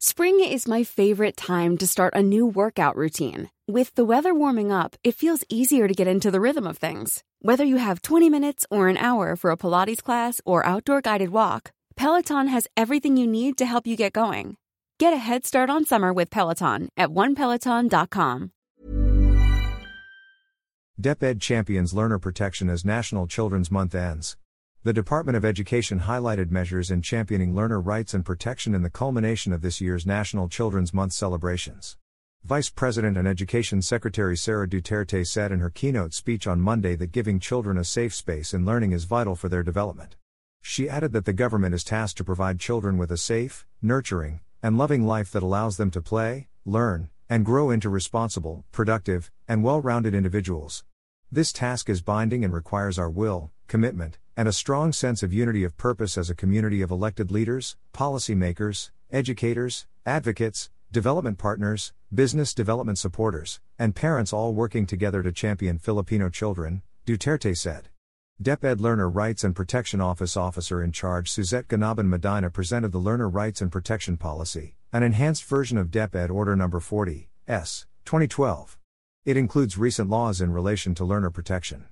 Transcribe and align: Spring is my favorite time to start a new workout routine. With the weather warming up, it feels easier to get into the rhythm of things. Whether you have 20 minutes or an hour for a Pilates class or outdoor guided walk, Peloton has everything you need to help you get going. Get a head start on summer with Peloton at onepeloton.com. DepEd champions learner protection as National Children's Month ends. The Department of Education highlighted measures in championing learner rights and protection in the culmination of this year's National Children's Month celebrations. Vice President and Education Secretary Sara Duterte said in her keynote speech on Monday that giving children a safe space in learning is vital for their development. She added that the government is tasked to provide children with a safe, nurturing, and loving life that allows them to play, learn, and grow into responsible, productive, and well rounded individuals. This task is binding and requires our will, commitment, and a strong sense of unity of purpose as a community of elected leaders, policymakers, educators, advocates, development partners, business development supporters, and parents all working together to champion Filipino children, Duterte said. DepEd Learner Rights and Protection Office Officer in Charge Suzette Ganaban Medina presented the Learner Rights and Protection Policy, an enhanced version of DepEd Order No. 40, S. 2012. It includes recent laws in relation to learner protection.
Spring 0.00 0.38
is 0.38 0.68
my 0.68 0.84
favorite 0.84 1.36
time 1.36 1.76
to 1.76 1.84
start 1.84 2.14
a 2.14 2.22
new 2.22 2.46
workout 2.46 2.94
routine. 2.94 3.50
With 3.66 3.92
the 3.96 4.04
weather 4.04 4.32
warming 4.32 4.70
up, 4.70 4.94
it 5.02 5.16
feels 5.16 5.42
easier 5.48 5.88
to 5.88 5.94
get 5.94 6.06
into 6.06 6.30
the 6.30 6.40
rhythm 6.40 6.68
of 6.68 6.78
things. 6.78 7.24
Whether 7.42 7.64
you 7.64 7.78
have 7.78 8.02
20 8.02 8.30
minutes 8.30 8.64
or 8.70 8.86
an 8.86 8.96
hour 8.96 9.34
for 9.34 9.50
a 9.50 9.56
Pilates 9.56 10.00
class 10.00 10.40
or 10.44 10.64
outdoor 10.64 11.00
guided 11.00 11.30
walk, 11.30 11.72
Peloton 11.96 12.46
has 12.46 12.68
everything 12.76 13.16
you 13.16 13.26
need 13.26 13.58
to 13.58 13.66
help 13.66 13.88
you 13.88 13.96
get 13.96 14.12
going. 14.12 14.56
Get 15.00 15.12
a 15.12 15.16
head 15.16 15.44
start 15.44 15.68
on 15.68 15.84
summer 15.84 16.12
with 16.12 16.30
Peloton 16.30 16.90
at 16.96 17.08
onepeloton.com. 17.08 18.52
DepEd 21.00 21.40
champions 21.40 21.92
learner 21.92 22.20
protection 22.20 22.70
as 22.70 22.84
National 22.84 23.26
Children's 23.26 23.72
Month 23.72 23.96
ends. 23.96 24.36
The 24.88 24.94
Department 24.94 25.36
of 25.36 25.44
Education 25.44 26.00
highlighted 26.00 26.50
measures 26.50 26.90
in 26.90 27.02
championing 27.02 27.54
learner 27.54 27.78
rights 27.78 28.14
and 28.14 28.24
protection 28.24 28.74
in 28.74 28.80
the 28.80 28.88
culmination 28.88 29.52
of 29.52 29.60
this 29.60 29.82
year's 29.82 30.06
National 30.06 30.48
Children's 30.48 30.94
Month 30.94 31.12
celebrations. 31.12 31.98
Vice 32.42 32.70
President 32.70 33.18
and 33.18 33.28
Education 33.28 33.82
Secretary 33.82 34.34
Sara 34.34 34.66
Duterte 34.66 35.26
said 35.26 35.52
in 35.52 35.60
her 35.60 35.68
keynote 35.68 36.14
speech 36.14 36.46
on 36.46 36.62
Monday 36.62 36.96
that 36.96 37.12
giving 37.12 37.38
children 37.38 37.76
a 37.76 37.84
safe 37.84 38.14
space 38.14 38.54
in 38.54 38.64
learning 38.64 38.92
is 38.92 39.04
vital 39.04 39.36
for 39.36 39.50
their 39.50 39.62
development. 39.62 40.16
She 40.62 40.88
added 40.88 41.12
that 41.12 41.26
the 41.26 41.34
government 41.34 41.74
is 41.74 41.84
tasked 41.84 42.16
to 42.16 42.24
provide 42.24 42.58
children 42.58 42.96
with 42.96 43.12
a 43.12 43.18
safe, 43.18 43.66
nurturing, 43.82 44.40
and 44.62 44.78
loving 44.78 45.06
life 45.06 45.30
that 45.32 45.42
allows 45.42 45.76
them 45.76 45.90
to 45.90 46.00
play, 46.00 46.48
learn, 46.64 47.10
and 47.28 47.44
grow 47.44 47.68
into 47.68 47.90
responsible, 47.90 48.64
productive, 48.72 49.30
and 49.46 49.62
well 49.62 49.82
rounded 49.82 50.14
individuals. 50.14 50.82
This 51.30 51.52
task 51.52 51.90
is 51.90 52.00
binding 52.00 52.42
and 52.42 52.54
requires 52.54 52.98
our 52.98 53.10
will, 53.10 53.50
commitment, 53.66 54.16
and 54.34 54.48
a 54.48 54.52
strong 54.52 54.92
sense 54.92 55.22
of 55.22 55.30
unity 55.30 55.62
of 55.62 55.76
purpose 55.76 56.16
as 56.16 56.30
a 56.30 56.34
community 56.34 56.80
of 56.80 56.90
elected 56.90 57.30
leaders, 57.30 57.76
policymakers, 57.92 58.90
educators, 59.12 59.86
advocates, 60.06 60.70
development 60.90 61.36
partners, 61.36 61.92
business 62.14 62.54
development 62.54 62.96
supporters, 62.98 63.60
and 63.78 63.94
parents 63.94 64.32
all 64.32 64.54
working 64.54 64.86
together 64.86 65.22
to 65.22 65.30
champion 65.30 65.76
Filipino 65.76 66.30
children, 66.30 66.80
Duterte 67.04 67.54
said. 67.54 67.90
DepEd 68.40 68.80
Learner 68.80 69.10
Rights 69.10 69.44
and 69.44 69.54
Protection 69.54 70.00
Office 70.00 70.34
Officer 70.34 70.82
in 70.82 70.92
Charge 70.92 71.30
Suzette 71.30 71.68
Ganaban 71.68 72.08
Medina 72.08 72.48
presented 72.48 72.90
the 72.90 72.96
Learner 72.96 73.28
Rights 73.28 73.60
and 73.60 73.70
Protection 73.70 74.16
Policy, 74.16 74.76
an 74.94 75.02
enhanced 75.02 75.44
version 75.44 75.76
of 75.76 75.90
DepEd 75.90 76.30
Order 76.30 76.56
No. 76.56 76.70
40, 76.70 77.28
S. 77.46 77.84
2012. 78.06 78.77
It 79.28 79.36
includes 79.36 79.76
recent 79.76 80.08
laws 80.08 80.40
in 80.40 80.54
relation 80.54 80.94
to 80.94 81.04
learner 81.04 81.28
protection. 81.28 81.84